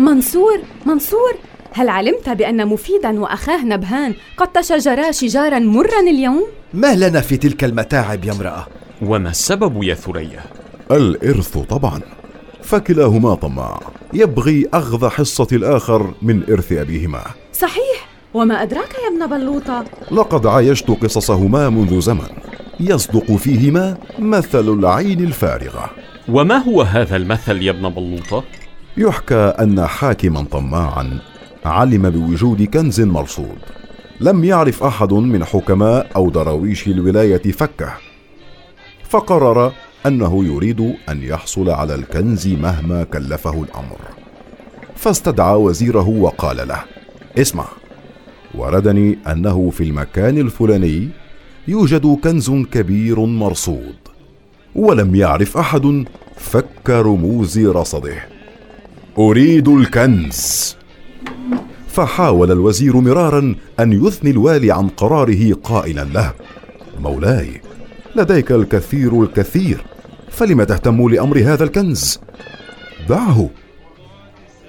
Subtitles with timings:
[0.00, 1.34] منصور منصور
[1.72, 7.64] هل علمت بأن مفيدا وأخاه نبهان قد تشاجرا شجارا مرا اليوم؟ ما لنا في تلك
[7.64, 8.66] المتاعب يا امرأة؟
[9.02, 10.40] وما السبب يا ثريا؟
[10.90, 12.00] الإرث طبعا
[12.62, 13.80] فكلاهما طماع
[14.12, 17.22] يبغي أخذ حصة الآخر من إرث أبيهما
[17.52, 22.28] صحيح وما أدراك يا ابن بلوطة؟ لقد عايشت قصصهما منذ زمن
[22.80, 25.90] يصدق فيهما مثل العين الفارغة
[26.28, 28.44] وما هو هذا المثل يا ابن بلوطة؟
[29.00, 31.18] يحكى أن حاكما طماعا
[31.64, 33.58] علم بوجود كنز مرصود
[34.20, 37.92] لم يعرف أحد من حكماء أو دراويش الولاية فكه.
[39.08, 39.72] فقرر
[40.06, 43.98] أنه يريد أن يحصل على الكنز مهما كلفه الأمر.
[44.96, 46.80] فاستدعى وزيره وقال له
[47.38, 47.68] اسمع
[48.54, 51.08] وردني أنه في المكان الفلاني
[51.68, 53.96] يوجد كنز كبير مرصود
[54.74, 56.04] ولم يعرف أحد
[56.36, 58.39] فك رموز رصده.
[59.18, 60.76] أريد الكنز.
[61.88, 66.32] فحاول الوزير مرارا أن يثني الوالي عن قراره قائلا له.
[67.00, 67.60] مولاي
[68.16, 69.84] لديك الكثير الكثير
[70.30, 72.20] فلم تهتم لأمر هذا الكنز؟
[73.08, 73.50] دعه.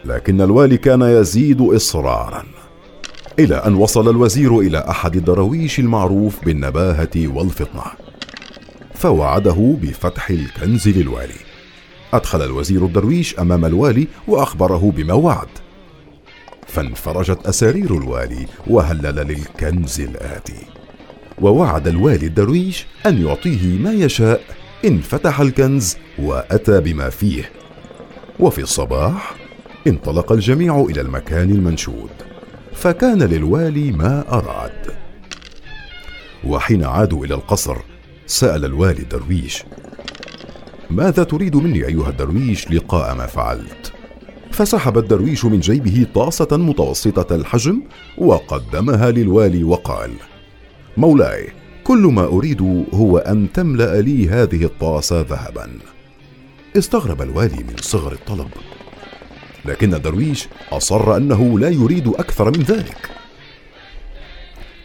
[0.06, 2.44] لكن الوالي كان يزيد إصرارا.
[3.40, 7.84] إلى أن وصل الوزير إلى أحد الدراويش المعروف بالنباهة والفطنة.
[8.96, 11.51] فوعده بفتح الكنز للوالي.
[12.14, 15.48] أدخل الوزير الدرويش أمام الوالي وأخبره بما وعد.
[16.68, 20.68] فانفرجت أسارير الوالي وهلل للكنز الآتي.
[21.42, 24.42] ووعد الوالي الدرويش أن يعطيه ما يشاء
[24.86, 27.52] إن فتح الكنز وأتى بما فيه.
[28.40, 29.36] وفي الصباح
[29.88, 32.10] انطلق الجميع إلى المكان المنشود
[32.74, 34.96] فكان للوالي ما أراد.
[36.44, 37.78] وحين عادوا إلى القصر
[38.28, 39.64] سأل الوالي الدرويش
[40.92, 43.94] ماذا تريد مني أيها الدرويش لقاء ما فعلت؟
[44.52, 47.82] فسحب الدرويش من جيبه طاسة متوسطة الحجم
[48.18, 50.12] وقدمها للوالي وقال
[50.98, 51.50] مولاي
[51.84, 55.70] كل ما أريد هو أن تملأ لي هذه الطاسة ذهبا.
[56.78, 58.50] استغرب الوالي من صغر الطلب.
[59.66, 63.10] لكن الدرويش أصر أنه لا يريد أكثر من ذلك.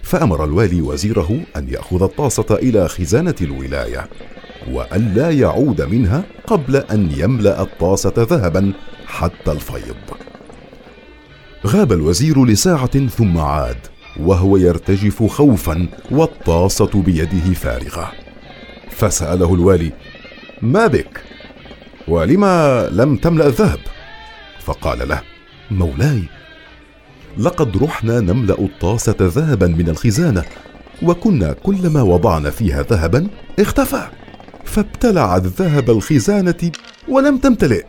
[0.02, 4.08] فأمر الوالي وزيره أن يأخذ الطاسة إلى خزانة الولاية.
[4.70, 8.72] وأن لا يعود منها قبل أن يملأ الطاسة ذهبا
[9.06, 9.96] حتى الفيض.
[11.66, 13.78] غاب الوزير لساعة ثم عاد
[14.20, 18.12] وهو يرتجف خوفا والطاسة بيده فارغة.
[18.90, 19.92] فسأله الوالي
[20.62, 21.22] ما بك؟
[22.08, 23.78] ولما لم تملأ الذهب؟
[24.60, 25.22] فقال له
[25.70, 26.22] مولاي
[27.38, 30.44] لقد رحنا نملأ الطاسة ذهبا من الخزانة
[31.02, 33.28] وكنا كلما وضعنا فيها ذهبا
[33.58, 34.08] اختفى.
[34.66, 36.72] فابتلع الذهب الخزانة
[37.08, 37.84] ولم تمتلئ.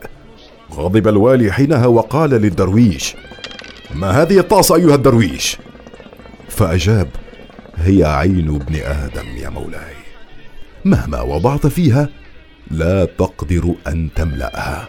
[0.71, 3.15] غضب الوالي حينها وقال للدرويش
[3.95, 5.57] ما هذه الطاسة أيها الدرويش؟
[6.49, 7.09] فأجاب
[7.75, 9.95] هي عين ابن آدم يا مولاي.
[10.85, 12.09] مهما وضعت فيها
[12.71, 14.87] لا تقدر أن تملأها.